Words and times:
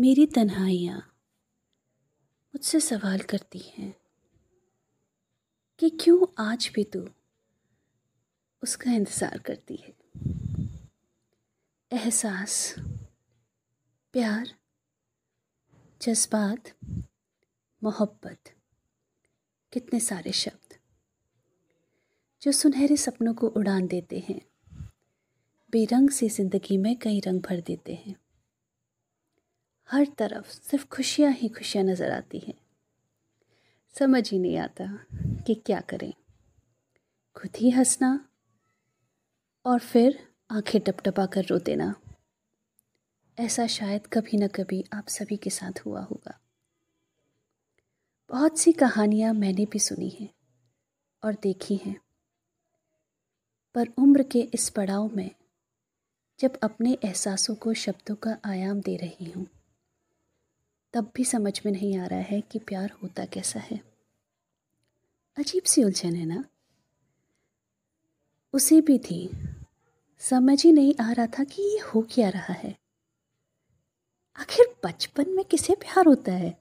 मेरी 0.00 0.26
तन्हाइयाँ 0.26 0.98
मुझसे 2.54 2.80
सवाल 2.80 3.18
करती 3.18 3.58
हैं 3.58 3.94
कि 5.78 5.90
क्यों 5.90 6.26
आज 6.38 6.70
भी 6.74 6.84
तू 6.84 7.08
उसका 8.62 8.92
इंतज़ार 8.92 9.38
करती 9.38 9.76
है? 9.76 9.94
एहसास, 11.92 12.74
प्यार, 14.12 14.54
जज्बात, 16.02 16.72
मोहब्बत, 17.82 18.54
कितने 19.72 20.00
सारे 20.00 20.32
शब्द 20.32 20.78
जो 22.42 22.52
सुनहरे 22.52 22.96
सपनों 22.96 23.34
को 23.34 23.48
उड़ान 23.48 23.86
देते 23.86 24.24
हैं, 24.28 24.40
बेरंग 25.72 26.10
सी 26.10 26.28
ज़िंदगी 26.28 26.76
में 26.76 26.96
कई 26.96 27.20
रंग 27.20 27.40
भर 27.40 27.60
देते 27.60 27.94
हैं। 27.94 28.16
हर 29.90 30.06
तरफ़ 30.18 30.46
सिर्फ़ 30.46 30.86
खुशियाँ 30.86 31.32
ही 31.32 31.48
खुशियाँ 31.48 31.84
नज़र 31.84 32.10
आती 32.10 32.38
हैं। 32.38 32.54
समझ 33.96 34.30
ही 34.30 34.38
नहीं 34.38 34.58
आता 34.58 34.86
कि 35.46 35.54
क्या 35.54 35.80
करें। 35.80 36.12
खुद 37.36 37.56
ही 37.56 37.70
हंसना 37.70 38.28
और 39.64 39.78
फिर 39.78 40.18
आँखें 40.50 40.80
टपटपा 40.80 41.26
कर 41.26 41.44
रो 41.44 41.58
देना 41.58 41.94
ऐसा 43.38 43.66
शायद 43.66 44.06
कभी 44.06 44.38
ना 44.38 44.46
कभी 44.46 44.84
आप 44.92 45.08
सभी 45.08 45.36
के 45.36 45.50
साथ 45.50 45.86
हुआ 45.86 46.00
होगा। 46.00 46.38
बहुत 48.30 48.58
सी 48.58 48.72
कहानियाँ 48.72 49.32
मैंने 49.34 49.66
भी 49.66 49.78
सुनी 49.78 50.08
हैं 50.20 50.28
और 51.22 51.36
देखी 51.42 51.76
हैं। 51.76 52.00
पर 53.74 53.88
उम्र 53.98 54.22
के 54.22 54.40
इस 54.54 54.68
पड़ाव 54.70 55.10
में 55.16 55.30
जब 56.40 56.58
अपने 56.62 56.98
एहसासों 57.04 57.54
को 57.54 57.74
शब्दों 57.74 58.14
का 58.14 58.36
आयाम 58.44 58.80
दे 58.80 58.96
रही 58.96 59.30
हूँ 59.30 59.46
तब 60.92 61.12
भी 61.14 61.24
समझ 61.24 61.60
में 61.66 61.72
नहीं 61.72 61.98
आ 61.98 62.06
रहा 62.06 62.18
है 62.18 62.40
कि 62.40 62.58
प्यार 62.58 62.90
होता 63.02 63.24
कैसा 63.24 63.60
है। 63.60 63.80
अजीब 65.38 65.62
सी 65.62 65.84
उलझन 65.84 66.14
है 66.14 66.26
ना? 66.26 66.44
उसे 68.52 68.80
भी 68.80 68.98
थी। 68.98 69.30
समझ 70.18 70.64
ही 70.64 70.72
नहीं 70.72 70.94
आ 71.00 71.12
रहा 71.12 71.26
था 71.26 71.44
कि 71.44 71.62
ये 71.62 71.78
हो 71.78 72.02
क्या 72.02 72.28
रहा 72.28 72.52
है। 72.52 72.78
आखिर 74.36 74.76
बचपन 74.84 75.30
में 75.30 75.44
किसे 75.44 75.74
प्यार 75.74 76.06
होता 76.06 76.32
है? 76.32 76.60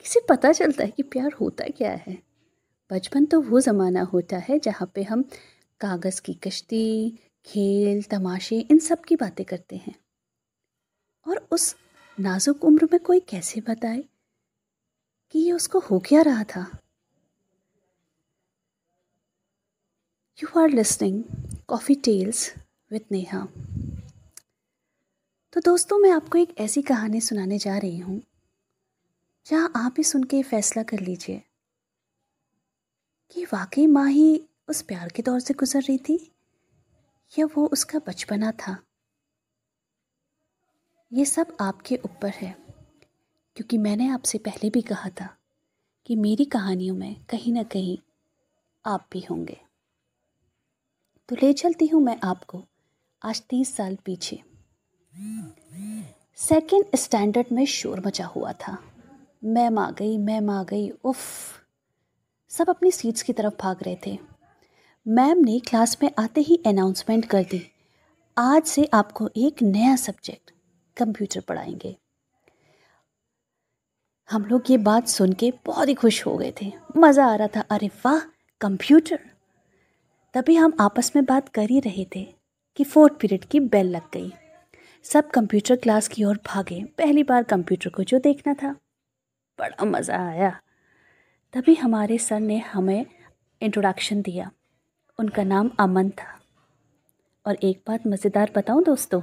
किसे 0.00 0.20
पता 0.28 0.52
चलता 0.52 0.84
है 0.84 0.90
कि 0.90 1.02
प्यार 1.02 1.32
होता 1.32 1.64
क्या 1.64 1.92
है? 1.92 2.22
बचपन 2.92 3.26
तो 3.26 3.40
वो 3.40 3.60
ज़माना 3.60 4.02
होता 4.02 4.36
है 4.36 4.58
जहाँ 4.58 4.92
पे 4.94 5.02
हम 5.02 5.22
कागज़ 5.80 6.22
की 6.22 6.34
कश्ती, 6.34 7.10
खेल, 7.46 8.02
तमाशे, 8.02 8.60
इन 8.60 8.78
सब 8.78 9.00
की 9.00 9.16
बातें 9.16 9.46
करते 9.46 9.76
हैं। 9.76 9.94
और 11.28 11.48
उस 11.50 11.76
नाजुक 12.18 12.64
उम्र 12.64 12.88
में 12.92 12.98
कोई 13.00 13.20
कैसे 13.20 13.60
बताए 13.60 14.02
कि 15.34 15.38
ये 15.38 15.52
उसको 15.52 15.78
हो 15.78 15.98
क्या 15.98 16.20
रहा 16.22 16.44
था? 16.44 16.60
You 20.38 20.60
are 20.60 20.68
listening 20.68 21.22
coffee 21.68 21.94
tales 21.94 22.52
with 22.90 23.12
Neha 23.12 23.46
तो 25.52 25.60
दोस्तों, 25.60 25.98
मैं 25.98 26.10
आपको 26.10 26.38
एक 26.38 26.54
ऐसी 26.58 26.82
कहानी 26.82 27.20
सुनाने 27.20 27.58
जा 27.58 27.76
रही 27.78 27.98
हूँ, 27.98 28.20
जहाँ 29.46 29.72
आप 29.76 29.94
ही 29.98 30.04
सुन 30.04 30.24
के 30.24 30.42
फैसला 30.42 30.82
कर 30.82 31.00
लीजिए 31.00 31.42
कि 33.36 33.44
वाकई 33.44 33.86
माँ 33.86 34.08
ही 34.10 34.42
उस 34.68 34.82
प्यार 34.82 35.08
के 35.08 35.22
दौर 35.22 35.40
से 35.40 35.54
गुजर 35.54 35.82
रही 35.82 35.98
थी 35.98 36.18
या 37.32 37.46
वो 37.46 37.66
उसका 37.66 37.98
बचपना 37.98 38.52
था। 38.52 38.76
ये 41.16 41.24
सब 41.24 41.56
आपके 41.60 41.96
ऊपर 41.96 42.28
है। 42.28 42.56
क्योंकि 43.56 43.78
मैंने 43.78 44.08
आपसे 44.08 44.38
पहले 44.38 44.70
भी 44.70 44.82
कहा 44.82 45.08
था 45.08 45.36
कि 46.06 46.16
मेरी 46.16 46.44
कहानियों 46.44 46.94
में 46.94 47.24
कहीं 47.24 47.52
ना 47.52 47.62
कहीं 47.62 47.98
आप 48.86 49.08
भी 49.12 49.20
होंगे। 49.30 49.60
तो 51.28 51.36
ले 51.36 51.52
चलती 51.52 51.86
हूँ 51.86 52.02
मैं 52.02 52.20
आपको 52.24 52.64
आज 53.22 53.42
तीस 53.42 53.76
साल 53.76 53.98
पीछे। 54.04 54.42
सेकेंड 56.36 56.84
स्टैंडर्ड 56.94 57.46
में 57.52 57.66
शोर 57.66 58.06
मचा 58.06 58.26
हुआ 58.26 58.52
था। 58.52 58.78
मैम 59.44 59.78
आ 59.78 59.90
गई 59.90 60.18
मैम 60.18 60.50
आ 60.50 60.64
गई, 60.64 60.90
उफ। 60.90 61.20
सब 62.48 62.70
अपनी 62.70 62.90
सीट्स 62.90 63.22
की 63.22 63.32
तरफ़ 63.32 63.54
भाग 63.60 63.82
रहे 63.82 63.98
थे। 64.06 64.18
मैम 65.08 65.38
ने 65.38 65.58
क्लास 65.58 65.98
में 66.02 66.10
आते 66.18 66.40
ही 66.40 66.62
अनाउंसमेंट 66.66 67.24
कर 67.24 67.42
दी। 67.42 67.70
आज 68.38 68.62
से 68.62 68.90
आपको 68.94 69.30
एक 69.36 69.62
नया 69.62 69.96
सब्जेक्ट 69.96 70.55
कंप्यूटर 70.96 71.40
पढ़ाएँगे। 71.40 71.96
हम 74.30 74.44
लोग 74.44 74.62
ये 74.70 74.78
बात 74.78 75.08
सुन 75.08 75.32
के 75.32 75.52
बहुत 75.66 75.88
ही 75.88 75.94
खुश 75.94 76.26
हो 76.26 76.36
गए 76.36 76.54
थे। 76.62 76.72
मज़ा 76.96 77.26
आ 77.26 77.34
रहा 77.34 77.48
था, 77.48 77.60
अरे 77.60 77.86
वाह, 77.86 78.20
कंप्यूटर। 78.60 79.20
तभी 80.34 80.56
हम 80.56 80.76
आपस 80.80 81.16
में 81.16 81.24
बात 81.24 81.48
कर 81.48 81.62
ही 81.62 81.80
रहे 81.80 82.06
थे 82.16 82.34
कि 82.76 82.84
फोर्थ 82.84 83.14
पीरियड 83.20 83.44
की 83.44 83.60
बेल 83.60 83.86
लग 83.86 84.02
गई। 84.14 84.32
सब 85.02 85.30
कंप्यूटर 85.30 85.76
क्लास 85.76 86.08
की 86.08 86.24
ओर 86.24 86.40
भागे, 86.46 86.84
पहली 86.84 87.22
बार 87.22 87.42
कंप्यूटर 87.42 87.90
को 87.90 88.02
जो 88.02 88.18
देखना 88.18 88.54
था। 88.54 88.76
बड़ा 89.58 89.84
मज़ा 89.84 90.28
आया। 90.28 90.60
तभी 91.52 91.74
हमारे 91.74 92.18
सर 92.18 92.40
ने 92.40 92.58
हमें 92.58 93.06
इंट्रोडक्शन 93.62 94.22
दिया। 94.22 94.50
उनका 95.18 95.44
नाम 95.44 95.70
अमन 95.80 96.10
था। 96.10 96.40
और 97.46 97.54
एक 97.54 97.82
बात 97.88 98.06
मज़ेदार 98.06 98.52
बताऊँ 98.56 98.84
दोस्तों? 98.84 99.22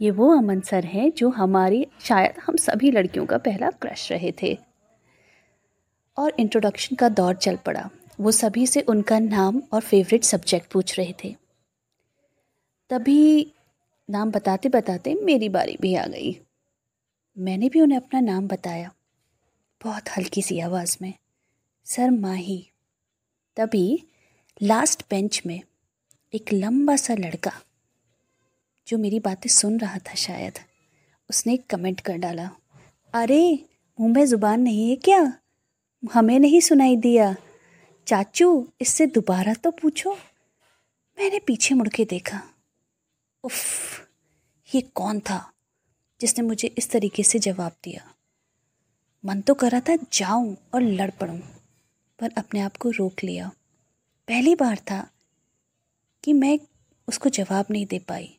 ये 0.00 0.10
वो 0.10 0.36
अमन 0.36 0.60
सर 0.60 0.84
हैं 0.84 1.12
जो 1.12 1.28
हमारी, 1.28 1.86
शायद 2.00 2.40
हम 2.46 2.56
सभी 2.56 2.90
लड़कियों 2.90 3.26
का 3.26 3.38
पहला 3.38 3.70
क्रश 3.70 4.12
रहे 4.12 4.32
थे। 4.42 4.58
और 6.16 6.32
इंट्रोडक्शन 6.38 6.96
का 6.96 7.08
दौर 7.08 7.36
चल 7.36 7.56
पड़ा। 7.56 7.90
वो 8.20 8.32
सभी 8.32 8.66
से 8.66 8.80
उनका 8.80 9.18
नाम 9.18 9.62
और 9.72 9.80
फेवरेट 9.80 10.24
सब्जेक्ट 10.24 10.72
पूछ 10.72 10.98
रहे 10.98 11.14
थे। 11.24 11.36
तभी 12.90 13.52
नाम 14.10 14.30
बताते 14.30 14.68
बताते 14.68 15.14
मेरी 15.14 15.48
बारी 15.48 15.76
भी 15.80 15.94
आ 15.94 16.06
गई। 16.06 16.40
मैंने 17.38 17.68
भी 17.68 17.80
उन्हें 17.80 17.98
अपना 17.98 18.20
नाम 18.20 18.48
बताया। 18.48 18.92
बहुत 19.84 20.02
हल्की 20.16 20.42
सी 20.42 20.60
आवाज़ 20.60 20.96
में। 21.02 21.14
सर 21.84 22.10
माही। 22.10 22.70
तभी 23.56 24.06
लास्ट 24.62 25.02
बेंच 25.10 25.42
में 25.46 25.60
एक 26.34 26.52
लंबा 26.52 26.96
सा 26.96 27.14
लड़का 27.14 27.52
जो 28.86 28.98
मेरी 28.98 29.20
बातें 29.20 29.50
सुन 29.50 29.78
रहा 29.78 29.98
था 29.98 30.14
शायद। 30.14 30.58
उसने 31.30 31.56
कमेंट 31.56 32.00
कर 32.00 32.16
डाला। 32.16 32.50
अरे, 33.12 33.68
मुँह 34.00 34.14
में 34.14 34.26
ज़ुबान 34.26 34.60
नहीं 34.60 34.90
है 34.90 34.96
क्या? 34.96 35.38
हमें 36.12 36.38
नहीं 36.38 36.60
सुनाई 36.60 36.96
दिया। 36.96 37.36
चाचू, 38.06 38.68
इससे 38.80 39.06
दोबारा 39.06 39.54
तो 39.54 39.70
पूछो। 39.70 40.12
मैंने 41.18 41.38
पीछे 41.38 41.74
मुड़ 41.74 41.88
के 41.88 42.04
देखा। 42.04 42.42
उफ, 43.44 44.00
ये 44.74 44.80
कौन 44.80 45.20
था 45.20 45.52
जिसने 46.20 46.44
मुझे 46.44 46.68
इस 46.78 46.90
तरीके 46.90 47.22
से 47.22 47.38
जवाब 47.38 47.72
दिया? 47.84 48.14
मन 49.24 49.40
तो 49.40 49.54
कर 49.54 49.80
था 49.80 49.96
जाऊँ 50.12 50.56
और 50.74 50.82
लड़ 50.82 51.10
पड़ूं, 51.10 51.38
पर 52.18 52.32
अपने 52.38 52.60
आप 52.60 52.76
को 52.76 52.90
रोक 52.90 53.24
लिया। 53.24 53.52
पहली 54.28 54.54
बार 54.54 54.78
था 54.78 55.10
कि 56.24 56.32
मैं 56.32 56.58
उसको 57.08 57.28
जवाब 57.28 57.64
नहीं 57.70 57.86
दे 57.86 57.98
पाई। 57.98 58.35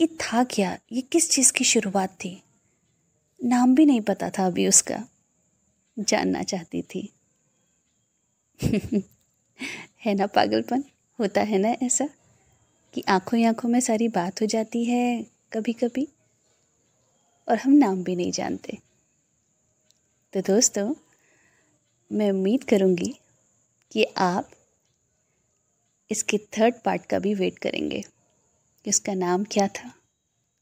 ये 0.00 0.06
था 0.06 0.44
क्या? 0.44 0.78
ये 0.92 1.00
किस 1.00 1.30
चीज़ 1.30 1.52
की 1.52 1.64
शुरुआत 1.64 2.10
थी? 2.10 2.42
नाम 3.44 3.74
भी 3.74 3.86
नहीं 3.86 4.00
पता 4.00 4.30
था 4.30 4.46
अभी 4.46 4.68
उसका। 4.68 5.08
जानना 5.98 6.42
चाहती 6.42 6.82
थी। 6.82 7.12
है 10.00 10.14
ना 10.14 10.26
पागलपन? 10.26 10.84
होता 11.18 11.40
है 11.40 11.58
ना 11.58 11.68
ऐसा? 11.68 12.08
कि 12.94 13.02
आँखों 13.08 13.38
ही 13.38 13.44
आँखों 13.44 13.68
में 13.68 13.80
सारी 13.80 14.08
बात 14.08 14.40
हो 14.40 14.46
जाती 14.46 14.84
है 14.84 15.26
कभी 15.52 15.72
कभी 15.72 16.08
और 17.48 17.58
हम 17.58 17.72
नाम 17.72 18.04
भी 18.04 18.16
नहीं 18.16 18.32
जानते। 18.32 18.78
तो 20.32 20.40
दोस्तों, 20.40 20.94
मैं 22.12 22.30
उम्मीद 22.30 22.64
करूँगी 22.64 23.20
कि 23.92 24.04
आप 24.04 24.50
इसके 26.10 26.38
थर्ड 26.38 26.74
पार्ट 26.84 27.06
का 27.06 27.18
भी 27.18 27.34
वेट 27.34 27.58
करेंगे। 27.58 28.04
कि 28.84 28.90
उसका 28.90 29.14
नाम 29.14 29.44
क्या 29.44 29.66
था 29.68 29.92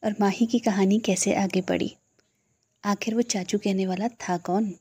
और 0.02 0.14
माही 0.20 0.46
की 0.46 0.58
कहानी 0.58 0.98
कैसे 0.98 1.34
आगे 1.34 1.60
बढ़ी। 1.60 1.94
आखिर 2.84 3.14
वो 3.14 3.22
चाचू 3.22 3.58
कहने 3.58 3.86
वाला 3.86 4.08
था 4.08 4.36
कौन? 4.38 4.72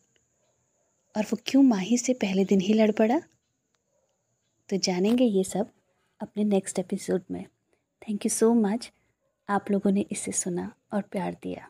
और 1.15 1.23
वो 1.23 1.37
क्यों 1.45 1.63
माही 1.63 1.97
से 1.97 2.13
पहले 2.13 2.45
दिन 2.45 2.61
ही 2.61 2.73
लड़ 2.73 2.91
पड़ा 2.91 3.19
तो 4.69 4.77
जानेंगे 4.77 5.23
ये 5.23 5.43
सब 5.43 5.69
अपने 6.19 6.43
नेक्स्ट 6.43 6.79
एपिसोड 6.79 7.21
में। 7.31 7.43
थैंक 8.01 8.25
यू 8.25 8.29
सो 8.29 8.53
मच 8.53 8.91
आप 9.49 9.71
लोगों 9.71 9.91
ने 9.91 10.05
इसे 10.11 10.31
सुना 10.31 10.71
और 10.93 11.01
प्यार 11.01 11.37
दिया। 11.43 11.67